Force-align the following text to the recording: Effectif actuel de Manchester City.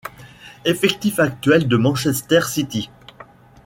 Effectif 0.65 1.19
actuel 1.19 1.67
de 1.67 1.77
Manchester 1.77 2.41
City. 2.47 2.89